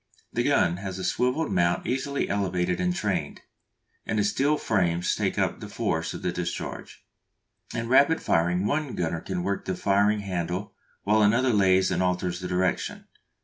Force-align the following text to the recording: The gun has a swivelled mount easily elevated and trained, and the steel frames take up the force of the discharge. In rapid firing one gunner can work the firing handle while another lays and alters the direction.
The 0.33 0.41
gun 0.41 0.77
has 0.77 0.97
a 0.97 1.03
swivelled 1.03 1.51
mount 1.51 1.85
easily 1.85 2.27
elevated 2.27 2.79
and 2.79 2.95
trained, 2.95 3.41
and 4.03 4.17
the 4.17 4.23
steel 4.23 4.57
frames 4.57 5.15
take 5.15 5.37
up 5.37 5.59
the 5.59 5.69
force 5.69 6.15
of 6.15 6.23
the 6.23 6.31
discharge. 6.31 7.05
In 7.75 7.87
rapid 7.87 8.19
firing 8.19 8.65
one 8.65 8.95
gunner 8.95 9.21
can 9.21 9.43
work 9.43 9.65
the 9.65 9.75
firing 9.75 10.21
handle 10.21 10.73
while 11.03 11.21
another 11.21 11.53
lays 11.53 11.91
and 11.91 12.01
alters 12.01 12.39
the 12.39 12.47
direction. 12.47 13.05